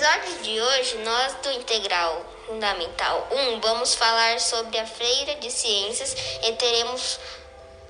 episódio 0.00 0.42
de 0.42 0.58
hoje, 0.58 0.96
nós 1.04 1.34
do 1.42 1.50
Integral 1.52 2.24
Fundamental 2.46 3.28
1 3.32 3.60
vamos 3.60 3.94
falar 3.94 4.40
sobre 4.40 4.78
a 4.78 4.86
Feira 4.86 5.34
de 5.34 5.50
Ciências 5.50 6.16
e 6.42 6.52
teremos 6.52 7.20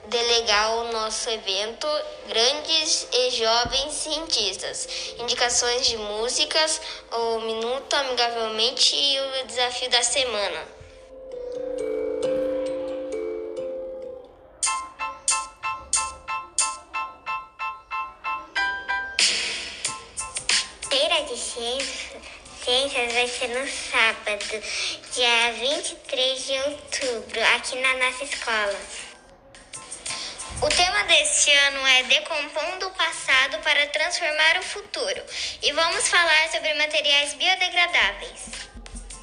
delegar 0.09 0.73
o 0.79 0.93
nosso 0.93 1.31
evento 1.31 1.87
Grandes 2.27 3.07
e 3.13 3.31
Jovens 3.31 3.93
Cientistas, 3.93 4.89
indicações 5.21 5.87
de 5.87 5.97
músicas, 5.99 6.81
o 7.13 7.39
Minuto 7.43 7.95
Amigavelmente 7.95 8.97
e 8.97 9.21
o 9.21 9.47
Desafio 9.47 9.89
da 9.89 10.03
Semana. 10.03 10.65
No 23.41 23.67
sábado, 23.67 24.63
dia 25.15 25.53
23 25.55 26.45
de 26.45 26.59
outubro, 26.59 27.41
aqui 27.57 27.75
na 27.81 27.97
nossa 27.97 28.25
escola. 28.25 28.79
O 30.61 30.69
tema 30.69 31.05
deste 31.05 31.51
ano 31.51 31.87
é 31.87 32.03
Decompondo 32.03 32.89
o 32.89 32.91
Passado 32.91 33.59
para 33.63 33.87
Transformar 33.87 34.59
o 34.59 34.63
Futuro 34.63 35.25
e 35.63 35.73
vamos 35.73 36.07
falar 36.09 36.51
sobre 36.51 36.75
materiais 36.75 37.33
biodegradáveis. 37.33 38.41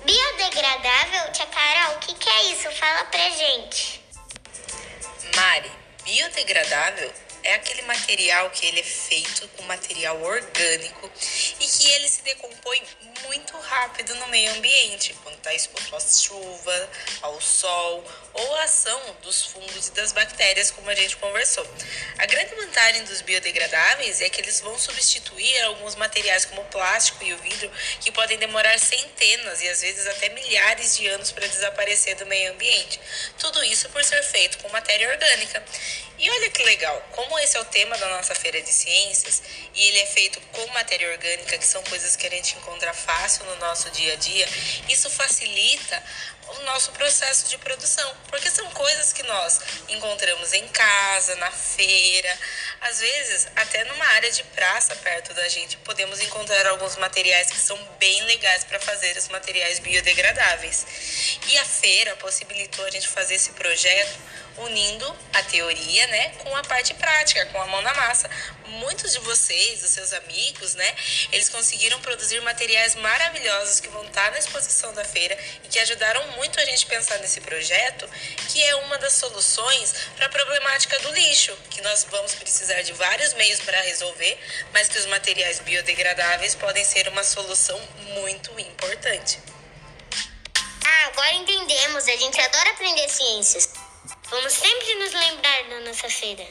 Biodegradável? 0.03 1.31
Tia 1.33 1.45
Carol, 1.45 1.97
o 1.97 1.99
que, 1.99 2.15
que 2.15 2.27
é 2.27 2.43
isso? 2.53 2.71
Fala 2.71 3.05
pra 3.05 3.29
gente. 3.29 4.01
Mari, 5.35 5.71
biodegradável 6.03 7.13
é 7.47 7.53
aquele 7.53 7.81
material 7.83 8.49
que 8.49 8.65
ele 8.65 8.81
é 8.81 8.83
feito 8.83 9.47
com 9.55 9.63
material 9.63 10.21
orgânico 10.21 11.09
e 11.61 11.65
que 11.65 11.87
ele 11.91 12.09
se 12.09 12.21
decompõe 12.21 12.83
muito 13.23 13.57
rápido 13.57 14.13
no 14.15 14.27
meio 14.27 14.51
ambiente, 14.51 15.15
quando 15.23 15.37
está 15.37 15.53
exposto 15.53 15.95
à 15.95 15.99
chuva, 16.01 16.89
ao 17.21 17.39
sol 17.39 18.03
ou 18.33 18.55
à 18.55 18.63
ação 18.63 18.99
dos 19.21 19.45
fungos 19.45 19.87
e 19.87 19.91
das 19.91 20.11
bactérias, 20.11 20.71
como 20.71 20.89
a 20.89 20.95
gente 20.95 21.15
conversou. 21.15 21.65
A 22.17 22.25
grande 22.25 22.53
vantagem 22.53 23.05
dos 23.05 23.21
biodegradáveis 23.21 24.19
é 24.19 24.29
que 24.29 24.41
eles 24.41 24.59
vão 24.59 24.77
substituir 24.77 25.61
alguns 25.63 25.95
materiais 25.95 26.43
como 26.43 26.61
o 26.61 26.65
plástico 26.65 27.23
e 27.23 27.33
o 27.33 27.37
vidro 27.37 27.71
que 28.01 28.11
podem 28.11 28.37
demorar 28.37 28.77
centenas 28.77 29.61
e 29.61 29.69
às 29.69 29.79
vezes 29.79 30.05
até 30.05 30.27
milhares 30.29 30.97
de 30.97 31.07
anos 31.07 31.31
para 31.31 31.47
desaparecer 31.47 32.17
do 32.17 32.25
meio 32.25 32.51
ambiente. 32.51 32.99
Tudo 33.39 33.63
isso 33.63 33.87
por 33.89 34.03
ser 34.03 34.21
feito 34.21 34.57
com 34.57 34.67
matéria 34.67 35.09
orgânica. 35.09 35.63
E 36.19 36.29
olha 36.31 36.49
que 36.49 36.63
legal, 36.63 36.99
como 37.11 37.36
esse 37.39 37.57
é 37.57 37.59
o 37.61 37.65
tema 37.65 37.97
da 37.97 38.07
nossa 38.09 38.33
feira 38.35 38.61
de 38.61 38.71
ciências 38.71 39.41
e 39.73 39.87
ele 39.87 39.99
é 39.99 40.05
feito 40.07 40.39
com 40.51 40.65
matéria 40.67 41.09
orgânica, 41.11 41.57
que 41.57 41.65
são 41.65 41.83
coisas 41.83 42.15
que 42.15 42.27
a 42.27 42.29
gente 42.29 42.57
encontra 42.57 42.93
fácil 42.93 43.45
no 43.45 43.55
nosso 43.57 43.89
dia 43.91 44.13
a 44.13 44.15
dia, 44.15 44.47
isso 44.89 45.09
facilita 45.09 46.03
o 46.49 46.59
nosso 46.63 46.91
processo 46.91 47.49
de 47.49 47.57
produção, 47.57 48.15
porque 48.29 48.49
são 48.49 48.69
coisas 48.71 49.11
que 49.11 49.23
nós 49.23 49.59
encontramos 49.89 50.53
em 50.53 50.65
casa, 50.69 51.35
na 51.35 51.51
feira, 51.51 52.37
às 52.81 52.99
vezes 52.99 53.47
até 53.55 53.83
numa 53.85 54.05
área 54.05 54.31
de 54.31 54.43
praça 54.45 54.95
perto 54.95 55.33
da 55.33 55.47
gente, 55.49 55.77
podemos 55.77 56.21
encontrar 56.21 56.65
alguns 56.67 56.95
materiais 56.95 57.51
que 57.51 57.59
são 57.59 57.77
bem 57.99 58.23
legais 58.23 58.63
para 58.63 58.79
fazer 58.79 59.17
os 59.17 59.27
materiais 59.27 59.79
biodegradáveis. 59.79 60.85
E 61.49 61.57
a 61.57 61.65
feira 61.65 62.15
possibilitou 62.15 62.85
a 62.85 62.91
gente 62.91 63.07
fazer 63.07 63.35
esse 63.35 63.51
projeto 63.51 64.17
unindo 64.57 65.15
a 65.33 65.43
teoria, 65.43 66.07
né, 66.07 66.29
com 66.39 66.55
a 66.55 66.63
parte 66.63 66.93
prática, 66.95 67.45
com 67.47 67.61
a 67.61 67.67
mão 67.67 67.81
na 67.81 67.93
massa. 67.93 68.29
Muitos 68.65 69.13
de 69.13 69.19
vocês, 69.19 69.83
os 69.83 69.91
seus 69.91 70.13
amigos, 70.13 70.75
né, 70.75 70.95
eles 71.31 71.49
conseguiram 71.49 71.99
produzir 72.01 72.41
materiais 72.41 72.95
maravilhosos 72.95 73.79
que 73.79 73.87
vão 73.89 74.03
estar 74.05 74.31
na 74.31 74.39
exposição 74.39 74.93
da 74.93 75.05
feira 75.05 75.37
e 75.63 75.67
que 75.67 75.79
ajudaram 75.79 76.25
muito 76.31 76.59
a 76.59 76.65
gente 76.65 76.85
pensar 76.85 77.17
nesse 77.19 77.41
projeto, 77.41 78.09
que 78.49 78.61
é 78.63 78.75
uma 78.75 78.97
das 78.97 79.13
soluções 79.13 79.93
para 80.15 80.25
a 80.25 80.29
problemática 80.29 80.99
do 80.99 81.11
lixo, 81.11 81.55
que 81.69 81.81
nós 81.81 82.05
vamos 82.09 82.33
precisar 82.35 82.81
de 82.81 82.93
vários 82.93 83.33
meios 83.33 83.59
para 83.59 83.79
resolver, 83.81 84.37
mas 84.73 84.89
que 84.89 84.97
os 84.97 85.05
materiais 85.05 85.59
biodegradáveis 85.59 86.55
podem 86.55 86.83
ser 86.83 87.07
uma 87.07 87.23
solução 87.23 87.79
muito 88.15 88.59
importante. 88.59 89.39
Ah, 90.85 91.07
agora 91.07 91.33
entendemos. 91.33 92.07
A 92.07 92.15
gente 92.15 92.39
adora 92.39 92.69
aprender 92.71 93.09
ciências. 93.09 93.69
Vamos 94.29 94.51
sempre 94.51 94.95
nos 94.95 95.13
lembrar 95.13 95.63
da 95.69 95.79
nossa 95.87 96.09
feira. 96.09 96.45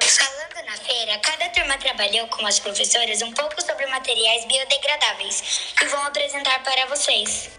Falando 0.00 0.66
na 0.66 0.76
feira, 0.78 1.18
cada 1.18 1.50
turma 1.50 1.76
trabalhou 1.76 2.26
com 2.28 2.46
as 2.46 2.58
professoras 2.58 3.20
um 3.20 3.32
pouco 3.32 3.60
sobre 3.60 3.84
materiais 3.84 4.46
biodegradáveis 4.46 5.74
que 5.76 5.84
vão 5.84 6.02
apresentar 6.06 6.62
para 6.62 6.86
vocês. 6.86 7.50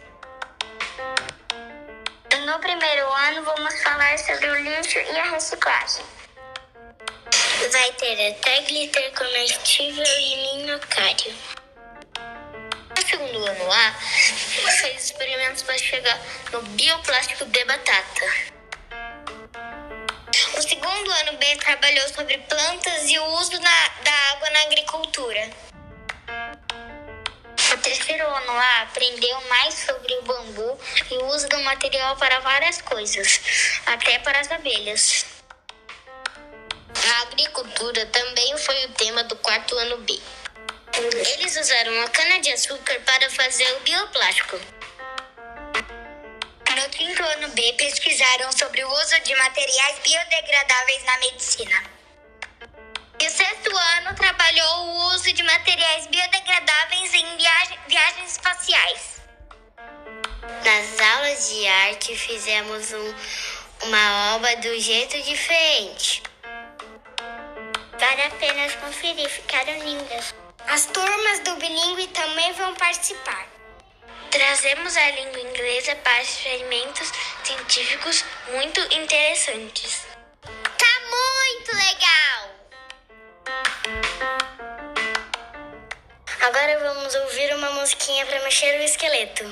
No 2.48 2.60
primeiro 2.60 3.08
ano, 3.14 3.44
vamos 3.44 3.80
falar 3.84 4.18
sobre 4.18 4.50
o 4.50 4.56
lixo 4.56 4.98
e 4.98 5.20
a 5.20 5.32
reciclagem. 5.32 6.19
Vai 7.68 7.92
ter 7.92 8.32
até 8.32 8.62
glitter 8.62 9.12
comestível 9.14 10.04
e 10.06 10.56
minhocário. 10.56 11.36
No 12.96 13.08
segundo 13.08 13.46
ano 13.46 13.72
A, 13.72 13.94
fez 14.80 15.04
experimentos 15.04 15.62
para 15.64 15.78
chegar 15.78 16.20
no 16.54 16.62
bioplástico 16.62 17.46
de 17.46 17.66
batata. 17.66 18.26
O 20.58 20.62
segundo 20.62 21.12
ano 21.12 21.38
B 21.38 21.56
trabalhou 21.58 22.08
sobre 22.08 22.38
plantas 22.40 23.10
e 23.10 23.20
o 23.20 23.26
uso 23.26 23.60
na, 23.60 23.88
da 24.04 24.14
água 24.32 24.50
na 24.52 24.62
agricultura. 24.62 25.50
O 27.74 27.78
terceiro 27.78 28.26
ano 28.26 28.52
A 28.54 28.82
aprendeu 28.84 29.42
mais 29.50 29.74
sobre 29.74 30.14
o 30.16 30.22
bambu 30.24 30.80
e 31.12 31.18
o 31.18 31.26
uso 31.28 31.48
do 31.50 31.60
material 31.60 32.16
para 32.16 32.40
várias 32.40 32.82
coisas, 32.82 33.42
até 33.86 34.18
para 34.20 34.40
as 34.40 34.50
abelhas. 34.50 35.29
A 37.10 37.22
agricultura 37.24 38.06
também 38.06 38.56
foi 38.58 38.86
o 38.86 38.90
tema 38.90 39.24
do 39.24 39.36
quarto 39.38 39.76
ano 39.76 39.98
B. 40.00 40.20
Eles 40.94 41.58
usaram 41.58 42.04
a 42.04 42.10
cana-de-açúcar 42.10 43.00
para 43.02 43.30
fazer 43.32 43.72
o 43.78 43.80
bioplástico. 43.80 44.60
No 46.76 46.90
quinto 46.90 47.24
ano 47.24 47.48
B, 47.50 47.74
pesquisaram 47.74 48.52
sobre 48.52 48.84
o 48.84 48.92
uso 48.92 49.20
de 49.22 49.36
materiais 49.36 50.00
biodegradáveis 50.04 51.04
na 51.04 51.18
medicina. 51.18 51.84
E 53.20 53.28
o 53.28 53.30
sexto 53.30 53.76
ano 53.98 54.16
trabalhou 54.16 54.86
o 54.86 55.16
uso 55.16 55.34
de 55.34 55.42
materiais 55.42 56.06
biodegradáveis 56.08 57.14
em 57.16 57.38
viagem, 57.38 57.80
viagens 57.88 58.32
espaciais. 58.34 59.22
Nas 60.64 61.00
aulas 61.00 61.50
de 61.50 61.68
arte 61.68 62.16
fizemos 62.16 62.94
um, 62.94 63.16
uma 63.88 64.36
obra 64.36 64.56
do 64.58 64.80
jeito 64.80 65.20
diferente. 65.24 66.29
Vale 68.10 68.24
a 68.24 68.30
pena 68.32 68.68
conferir, 68.82 69.30
ficaram 69.30 69.78
lindas. 69.84 70.34
As 70.66 70.88
turmas 70.88 71.40
do 71.42 71.56
bilíngue 71.58 72.08
também 72.08 72.52
vão 72.54 72.74
participar. 72.74 73.48
Trazemos 74.32 74.98
a 74.98 75.12
língua 75.12 75.40
inglesa 75.40 75.96
para 75.98 76.20
experimentos 76.24 77.12
científicos 77.44 78.26
muito 78.52 78.82
interessantes. 78.96 80.08
Tá 80.42 80.94
muito 81.14 81.72
legal! 81.76 82.50
Agora 86.42 86.80
vamos 86.80 87.14
ouvir 87.14 87.54
uma 87.54 87.70
musiquinha 87.74 88.26
para 88.26 88.42
mexer 88.42 88.80
o 88.80 88.84
esqueleto. 88.86 89.44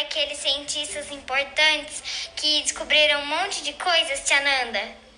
Aqueles 0.00 0.38
cientistas 0.38 1.10
importantes 1.10 2.30
que 2.36 2.62
descobriram 2.62 3.20
um 3.22 3.26
monte 3.26 3.62
de 3.62 3.72
coisas, 3.74 4.20
Tia 4.26 4.40
Nanda? 4.40 5.10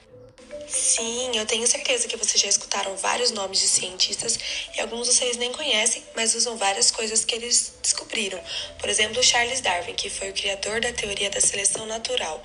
Sim, 0.68 1.36
eu 1.36 1.44
tenho 1.44 1.66
certeza 1.66 2.08
que 2.08 2.16
vocês 2.16 2.40
já 2.40 2.48
escutaram 2.48 2.96
vários 2.96 3.30
nomes 3.30 3.60
de 3.60 3.68
cientistas 3.68 4.38
e 4.74 4.80
alguns 4.80 5.06
vocês 5.06 5.36
nem 5.36 5.52
conhecem, 5.52 6.02
mas 6.14 6.34
usam 6.34 6.56
várias 6.56 6.90
coisas 6.90 7.24
que 7.24 7.34
eles 7.34 7.74
descobriram. 7.82 8.40
Por 8.78 8.88
exemplo, 8.88 9.22
Charles 9.22 9.60
Darwin, 9.60 9.94
que 9.94 10.08
foi 10.08 10.30
o 10.30 10.32
criador 10.32 10.80
da 10.80 10.92
teoria 10.92 11.30
da 11.30 11.40
seleção 11.40 11.86
natural. 11.86 12.42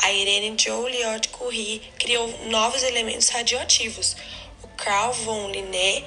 A 0.00 0.12
Irene 0.12 0.56
Joliot-Curie 0.58 1.80
criou 1.98 2.28
novos 2.48 2.82
elementos 2.82 3.28
radioativos. 3.28 4.16
O 4.62 4.68
Carl 4.68 5.12
von 5.12 5.50
Linné 5.50 6.04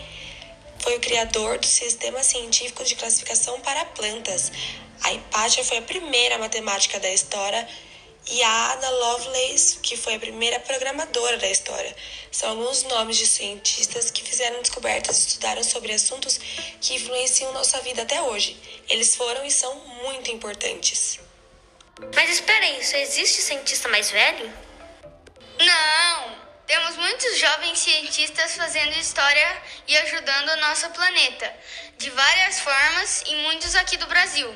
foi 0.79 0.97
o 0.97 0.99
criador 0.99 1.59
do 1.59 1.67
sistema 1.67 2.23
científico 2.23 2.83
de 2.83 2.95
classificação 2.95 3.59
para 3.61 3.85
plantas. 3.85 4.51
A 5.03 5.13
Hipátia 5.13 5.63
foi 5.63 5.77
a 5.77 5.81
primeira 5.81 6.37
matemática 6.37 6.99
da 6.99 7.09
história 7.09 7.67
e 8.31 8.43
a 8.43 8.71
Ada 8.73 8.89
Lovelace, 8.89 9.79
que 9.79 9.97
foi 9.97 10.15
a 10.15 10.19
primeira 10.19 10.59
programadora 10.59 11.37
da 11.37 11.49
história. 11.49 11.95
São 12.31 12.49
alguns 12.49 12.83
nomes 12.83 13.17
de 13.17 13.25
cientistas 13.25 14.11
que 14.11 14.23
fizeram 14.23 14.61
descobertas 14.61 15.17
e 15.17 15.27
estudaram 15.27 15.63
sobre 15.63 15.93
assuntos 15.93 16.39
que 16.79 16.95
influenciam 16.95 17.53
nossa 17.53 17.79
vida 17.81 18.03
até 18.03 18.21
hoje. 18.21 18.59
Eles 18.87 19.15
foram 19.15 19.45
e 19.45 19.51
são 19.51 19.73
muito 20.03 20.29
importantes. 20.31 21.19
Mas 22.13 22.29
espera 22.29 22.65
aí, 22.65 22.83
só 22.85 22.97
existe 22.97 23.41
cientista 23.41 23.89
mais 23.89 24.11
velho? 24.11 24.51
Não! 25.59 26.39
Temos 26.65 26.97
muitos 26.97 27.39
jovens 27.39 27.79
cientistas 27.79 28.55
fazendo 28.55 28.95
história 28.99 29.61
e 29.87 29.97
ajudando 29.97 30.49
o 30.49 30.57
nosso 30.57 30.87
planeta, 30.91 31.51
de 31.97 32.11
várias 32.11 32.59
formas 32.59 33.23
e 33.25 33.35
muitos 33.37 33.75
aqui 33.75 33.97
do 33.97 34.05
Brasil. 34.05 34.55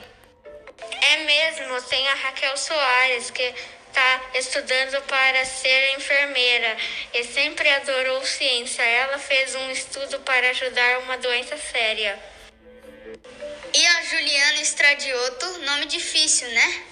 É 1.13 1.17
mesmo, 1.17 1.79
tem 1.83 2.07
a 2.07 2.15
Raquel 2.15 2.57
Soares, 2.57 3.29
que 3.29 3.43
está 3.87 4.21
estudando 4.33 4.99
para 5.03 5.45
ser 5.45 5.95
enfermeira 5.95 6.75
e 7.13 7.23
sempre 7.23 7.69
adorou 7.69 8.25
ciência. 8.25 8.81
Ela 8.81 9.19
fez 9.19 9.53
um 9.53 9.69
estudo 9.69 10.19
para 10.21 10.49
ajudar 10.49 10.97
uma 11.01 11.15
doença 11.19 11.55
séria. 11.55 12.19
E 13.75 13.85
a 13.85 14.01
Juliana 14.05 14.61
Estradioto, 14.61 15.59
nome 15.59 15.85
difícil, 15.85 16.47
né? 16.47 16.83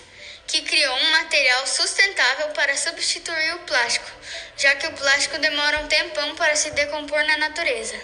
Que 0.46 0.62
criou 0.62 0.96
um 0.98 1.12
material 1.14 1.66
sustentável 1.66 2.50
para 2.50 2.78
substituir 2.78 3.56
o 3.56 3.60
plástico, 3.60 4.12
já 4.56 4.76
que 4.76 4.86
o 4.86 4.94
plástico 4.94 5.40
demora 5.40 5.80
um 5.80 5.88
tempão 5.88 6.36
para 6.36 6.56
se 6.56 6.70
decompor 6.70 7.24
na 7.24 7.38
natureza. 7.38 8.00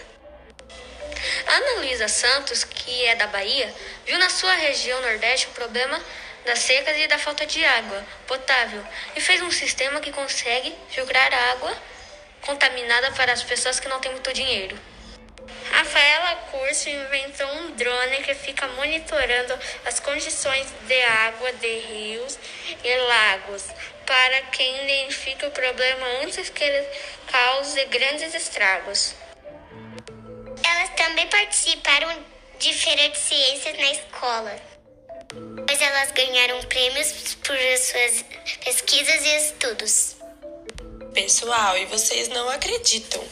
Ana 1.48 1.80
Luísa 1.80 2.08
Santos, 2.08 2.64
que 2.64 3.06
é 3.06 3.16
da 3.16 3.28
Bahia, 3.28 3.74
viu 4.06 4.18
na 4.18 4.30
sua 4.30 4.54
região 4.54 5.02
Nordeste 5.02 5.48
o 5.48 5.52
problema 5.52 6.02
das 6.46 6.60
secas 6.60 6.98
e 6.98 7.08
da 7.08 7.18
falta 7.18 7.46
de 7.46 7.64
água 7.66 8.06
potável 8.26 8.84
e 9.16 9.22
fez 9.22 9.42
um 9.42 9.52
sistema 9.52 10.00
que 10.00 10.12
consegue 10.12 10.74
filtrar 10.90 11.34
água 11.52 11.76
contaminada 12.42 13.12
para 13.12 13.34
as 13.34 13.44
pessoas 13.44 13.80
que 13.80 13.90
não 13.90 14.00
têm 14.00 14.12
muito 14.12 14.32
dinheiro. 14.34 14.78
Rafaela 15.72 16.36
Curso 16.50 16.90
inventou 16.90 17.48
um 17.58 17.72
drone 17.72 18.24
que 18.24 18.34
fica 18.34 18.68
monitorando 18.70 19.60
as 19.86 20.00
condições 20.00 20.68
de 20.88 21.02
água 21.02 21.52
de 21.54 21.80
rios 21.80 22.40
e 22.84 22.96
lagos 22.96 23.66
para 24.06 24.42
quem 24.44 24.86
identifica 24.86 25.48
o 25.48 25.52
problema 25.52 26.08
antes 26.24 26.50
que 26.50 26.64
ele 26.64 26.88
cause 27.30 27.84
grandes 27.86 28.34
estragos. 28.34 29.14
Elas 30.78 30.92
também 30.92 31.26
participaram 31.26 32.24
de 32.60 32.72
feira 32.72 33.10
de 33.10 33.18
ciências 33.18 33.76
na 33.80 33.92
escola. 33.94 34.56
Pois 35.66 35.82
elas 35.82 36.12
ganharam 36.12 36.62
prêmios 36.66 37.36
por 37.44 37.58
suas 37.58 38.24
pesquisas 38.64 39.26
e 39.26 39.38
estudos. 39.38 40.16
Pessoal, 41.16 41.76
e 41.80 41.86
vocês 41.88 42.28
não 42.28 42.48
acreditam. 42.50 43.24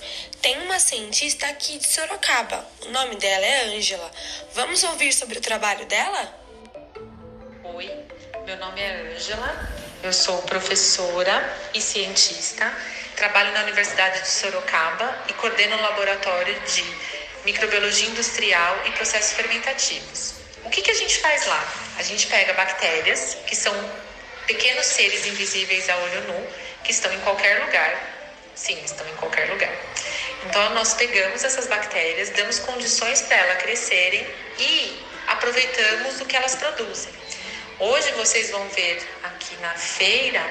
Tem 0.41 0.59
uma 0.63 0.79
cientista 0.79 1.45
aqui 1.45 1.77
de 1.77 1.87
Sorocaba. 1.87 2.67
O 2.87 2.89
nome 2.89 3.15
dela 3.17 3.45
é 3.45 3.75
Ângela. 3.75 4.11
Vamos 4.55 4.83
ouvir 4.83 5.13
sobre 5.13 5.37
o 5.37 5.41
trabalho 5.41 5.85
dela? 5.85 6.35
Oi, 7.63 7.91
meu 8.43 8.57
nome 8.57 8.81
é 8.81 9.13
Ângela. 9.13 9.69
Eu 10.01 10.11
sou 10.11 10.41
professora 10.41 11.59
e 11.75 11.79
cientista. 11.79 12.75
Trabalho 13.15 13.51
na 13.51 13.61
Universidade 13.61 14.21
de 14.21 14.29
Sorocaba 14.29 15.25
e 15.29 15.33
coordeno 15.33 15.77
um 15.77 15.81
laboratório 15.81 16.59
de 16.61 17.24
microbiologia 17.45 18.09
industrial 18.09 18.81
e 18.85 18.91
processos 18.91 19.33
fermentativos. 19.33 20.33
O 20.63 20.69
que, 20.69 20.81
que 20.81 20.91
a 20.91 20.95
gente 20.95 21.19
faz 21.19 21.45
lá? 21.45 21.73
A 21.97 22.03
gente 22.03 22.27
pega 22.27 22.53
bactérias, 22.53 23.37
que 23.45 23.55
são 23.55 23.73
pequenos 24.47 24.85
seres 24.87 25.25
invisíveis 25.27 25.87
a 25.89 25.95
olho 25.97 26.21
nu, 26.23 26.47
que 26.83 26.91
estão 26.91 27.13
em 27.13 27.19
qualquer 27.21 27.63
lugar. 27.63 28.15
Sim, 28.55 28.81
estão 28.83 29.07
em 29.07 29.15
qualquer 29.15 29.49
lugar. 29.49 29.71
Então, 30.45 30.73
nós 30.73 30.93
pegamos 30.95 31.43
essas 31.43 31.67
bactérias, 31.67 32.29
damos 32.31 32.59
condições 32.59 33.21
para 33.21 33.37
elas 33.37 33.61
crescerem 33.61 34.25
e 34.57 35.05
aproveitamos 35.27 36.19
o 36.21 36.25
que 36.25 36.35
elas 36.35 36.55
produzem. 36.55 37.11
Hoje 37.79 38.11
vocês 38.13 38.51
vão 38.51 38.67
ver 38.69 39.05
aqui 39.23 39.55
na 39.57 39.73
feira 39.73 40.41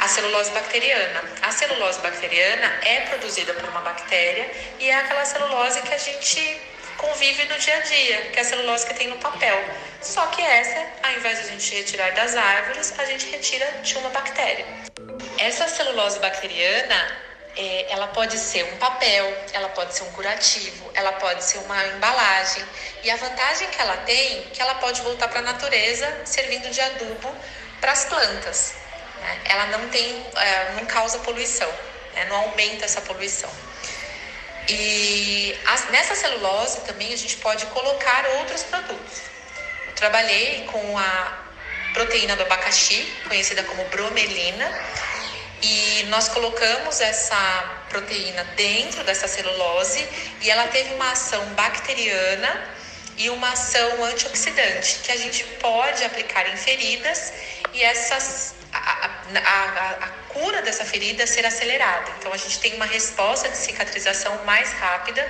a 0.00 0.08
celulose 0.08 0.50
bacteriana. 0.52 1.22
A 1.42 1.50
celulose 1.50 2.00
bacteriana 2.00 2.80
é 2.84 3.00
produzida 3.00 3.52
por 3.54 3.68
uma 3.68 3.80
bactéria 3.80 4.50
e 4.78 4.90
é 4.90 4.94
aquela 4.94 5.24
celulose 5.24 5.82
que 5.82 5.94
a 5.94 5.98
gente 5.98 6.60
convive 6.96 7.44
no 7.46 7.58
dia 7.58 7.76
a 7.76 7.80
dia, 7.80 8.20
que 8.32 8.38
é 8.38 8.42
a 8.42 8.44
celulose 8.44 8.86
que 8.86 8.94
tem 8.94 9.08
no 9.08 9.16
papel. 9.18 9.56
Só 10.00 10.26
que 10.26 10.42
essa, 10.42 10.86
ao 11.02 11.12
invés 11.12 11.38
de 11.38 11.44
a 11.44 11.48
gente 11.52 11.74
retirar 11.74 12.12
das 12.12 12.36
árvores, 12.36 12.94
a 12.98 13.04
gente 13.04 13.26
retira 13.30 13.66
de 13.82 13.96
uma 13.98 14.10
bactéria. 14.10 14.66
Essa 15.38 15.68
celulose 15.68 16.18
bacteriana, 16.20 17.18
é, 17.56 17.86
ela 17.90 18.08
pode 18.08 18.38
ser 18.38 18.64
um 18.72 18.76
papel, 18.76 19.36
ela 19.52 19.68
pode 19.70 19.94
ser 19.94 20.04
um 20.04 20.12
curativo, 20.12 20.90
ela 20.94 21.12
pode 21.12 21.42
ser 21.42 21.58
uma 21.58 21.86
embalagem. 21.86 22.64
E 23.02 23.10
a 23.10 23.16
vantagem 23.16 23.68
que 23.68 23.80
ela 23.80 23.96
tem, 23.98 24.42
que 24.52 24.62
ela 24.62 24.76
pode 24.76 25.00
voltar 25.02 25.28
para 25.28 25.40
a 25.40 25.42
natureza, 25.42 26.22
servindo 26.24 26.70
de 26.70 26.80
adubo 26.80 27.34
para 27.80 27.92
as 27.92 28.04
plantas. 28.04 28.87
Né? 29.20 29.40
Ela 29.44 29.66
não 29.66 29.88
tem, 29.88 30.26
é, 30.36 30.72
não 30.74 30.86
causa 30.86 31.18
poluição, 31.18 31.70
né? 32.14 32.24
não 32.26 32.36
aumenta 32.36 32.84
essa 32.84 33.00
poluição. 33.00 33.50
E 34.68 35.58
as, 35.66 35.88
nessa 35.90 36.14
celulose 36.14 36.80
também 36.82 37.12
a 37.12 37.16
gente 37.16 37.36
pode 37.38 37.64
colocar 37.66 38.26
outros 38.38 38.62
produtos. 38.64 39.22
Eu 39.86 39.92
trabalhei 39.94 40.64
com 40.70 40.98
a 40.98 41.38
proteína 41.94 42.36
do 42.36 42.42
abacaxi, 42.42 43.02
conhecida 43.26 43.62
como 43.64 43.84
bromelina, 43.86 44.70
e 45.62 46.04
nós 46.08 46.28
colocamos 46.28 47.00
essa 47.00 47.82
proteína 47.88 48.44
dentro 48.56 49.02
dessa 49.04 49.26
celulose 49.26 50.06
e 50.40 50.50
ela 50.50 50.68
teve 50.68 50.94
uma 50.94 51.10
ação 51.10 51.44
bacteriana 51.54 52.68
e 53.16 53.28
uma 53.30 53.50
ação 53.50 54.04
antioxidante 54.04 55.00
que 55.02 55.10
a 55.10 55.16
gente 55.16 55.42
pode 55.60 56.04
aplicar 56.04 56.48
em 56.48 56.56
feridas 56.56 57.32
e 57.72 57.82
essas 57.82 58.54
a, 59.36 60.04
a, 60.04 60.08
cura 60.28 60.62
dessa 60.62 60.84
ferida 60.84 61.26
ser 61.26 61.44
acelerada. 61.44 62.10
Então, 62.18 62.32
a 62.32 62.36
gente 62.36 62.58
tem 62.60 62.74
uma 62.74 62.86
resposta 62.86 63.48
de 63.48 63.56
cicatrização 63.56 64.44
mais 64.44 64.72
rápida 64.72 65.26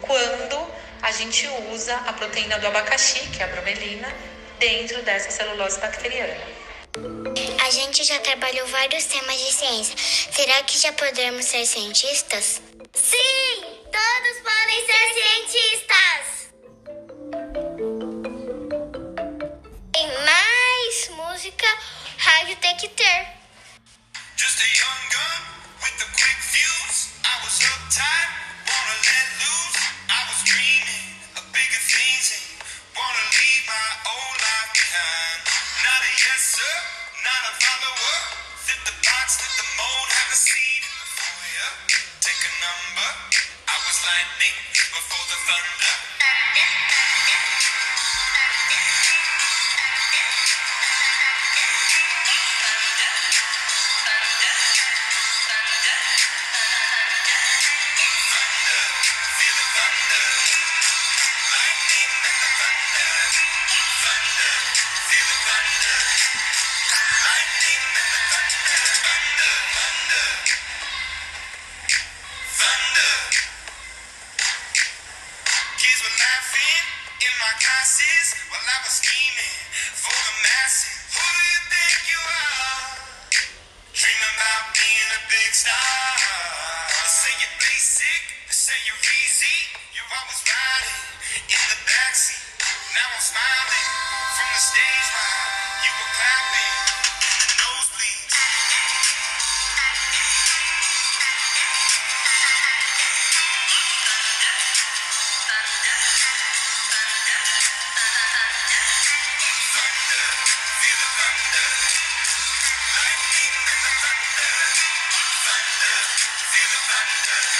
quando 0.00 0.72
a 1.02 1.10
gente 1.12 1.48
usa 1.72 1.94
a 1.94 2.12
proteína 2.12 2.58
do 2.58 2.66
abacaxi, 2.66 3.20
que 3.30 3.42
é 3.42 3.44
a 3.44 3.48
bromelina, 3.48 4.12
dentro 4.58 5.02
dessa 5.02 5.30
celulose 5.30 5.78
bacteriana. 5.80 6.36
A 7.64 7.70
gente 7.70 8.04
já 8.04 8.18
trabalhou 8.20 8.66
vários 8.68 9.04
temas 9.04 9.38
de 9.38 9.52
ciência. 9.52 9.94
Será 9.96 10.62
que 10.62 10.78
já 10.78 10.92
podemos 10.92 11.44
ser 11.44 11.66
cientistas? 11.66 12.62
Sim! 12.94 13.62
Todos 13.92 14.36
podem 14.42 14.86
ser 14.86 15.06
cientistas! 15.14 16.46
Tem 19.92 20.06
mais 20.24 21.08
música 21.10 21.66
rádio 22.36 22.56
tem 22.56 22.76
que 22.76 22.88
ter. 22.88 23.26
Just 24.36 24.60
a 24.60 24.68
young 24.76 25.02
gun 25.10 25.40
with 25.80 25.96
a 26.02 26.08
quick 26.20 26.40
fuse. 26.52 27.08
I 27.24 27.42
was 27.42 27.56
uptight, 27.60 28.30
wanna 28.68 28.96
let 29.08 29.26
loose. 29.40 29.85
in 88.76 88.84
your 88.92 89.00
VZ, 89.00 89.40
you're 89.96 90.12
always 90.20 90.42
riding 90.44 91.00
in 91.48 91.64
the 91.72 91.78
backseat. 91.88 92.44
Now 92.92 93.08
I'm 93.08 93.24
smiling. 93.24 93.88
From 94.36 94.48
the 94.52 94.60
stage 94.60 95.08
while 95.16 95.48
you 95.80 95.92
were 95.96 96.12
clapping. 96.12 96.76
Thunder, 115.46 115.96
feel 116.50 116.68
the 116.72 116.80
thunder. 116.90 117.55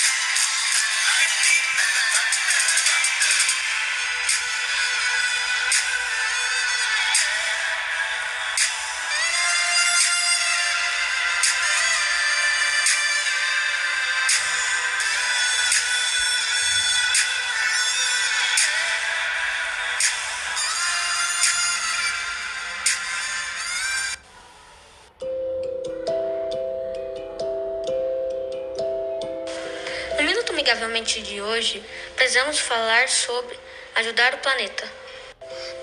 Amigavelmente 30.66 31.22
de 31.22 31.40
hoje, 31.40 31.80
precisamos 32.16 32.58
falar 32.58 33.08
sobre 33.08 33.56
ajudar 33.94 34.34
o 34.34 34.38
planeta. 34.38 34.84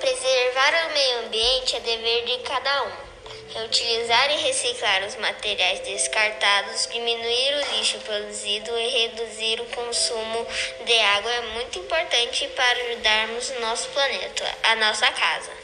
Preservar 0.01 0.87
o 0.89 0.93
meio 0.93 1.19
ambiente 1.19 1.77
é 1.77 1.79
dever 1.79 2.25
de 2.25 2.39
cada 2.39 2.83
um. 2.83 2.91
Reutilizar 3.53 4.29
e 4.31 4.41
reciclar 4.41 5.05
os 5.05 5.15
materiais 5.15 5.79
descartados, 5.81 6.89
diminuir 6.91 7.53
o 7.53 7.77
lixo 7.77 7.97
produzido 7.99 8.77
e 8.77 8.89
reduzir 8.89 9.61
o 9.61 9.65
consumo 9.67 10.45
de 10.83 10.99
água 10.99 11.31
é 11.31 11.41
muito 11.53 11.79
importante 11.79 12.45
para 12.49 12.79
ajudarmos 12.83 13.49
o 13.51 13.59
nosso 13.61 13.87
planeta, 13.89 14.43
a 14.63 14.75
nossa 14.75 15.09
casa. 15.13 15.62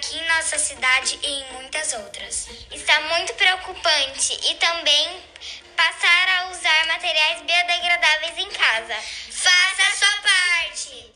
Aqui 0.00 0.16
em 0.16 0.28
nossa 0.28 0.58
cidade 0.58 1.18
e 1.22 1.26
em 1.26 1.52
muitas 1.52 1.92
outras. 1.92 2.48
Está 2.72 3.00
muito 3.02 3.34
preocupante 3.34 4.32
e 4.50 4.54
também 4.54 5.22
passar 5.76 6.28
a 6.38 6.50
usar 6.50 6.86
materiais 6.86 7.42
biodegradáveis 7.42 8.38
em 8.38 8.48
casa. 8.48 8.94
Faça 9.30 9.82
a 9.82 9.96
sua 9.96 10.22
parte! 10.22 11.14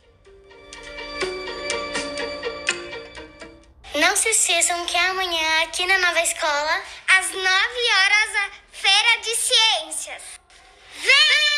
Não 3.94 4.14
se 4.16 4.28
esqueçam 4.28 4.84
que 4.84 4.96
amanhã, 4.96 5.62
aqui 5.62 5.86
na 5.86 5.98
nova 5.98 6.20
escola, 6.20 6.82
às 7.18 7.30
9 7.30 7.42
horas, 7.42 8.36
a 8.36 8.50
Feira 8.72 9.20
de 9.22 9.34
Ciências. 9.34 10.22
Vem! 10.96 11.53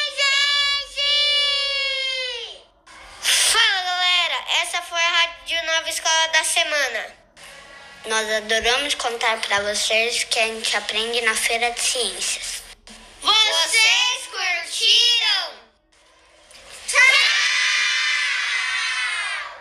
Essa 4.63 4.81
foi 4.83 5.01
a 5.01 5.11
Rádio 5.11 5.67
Nova 5.67 5.89
Escola 5.89 6.29
da 6.29 6.45
Semana. 6.45 7.07
Nós 8.07 8.31
adoramos 8.31 8.95
contar 8.95 9.41
para 9.41 9.61
vocês 9.61 10.25
que 10.25 10.39
a 10.39 10.47
gente 10.47 10.77
aprende 10.77 11.21
na 11.23 11.35
Feira 11.35 11.71
de 11.73 11.81
Ciências. 11.81 12.56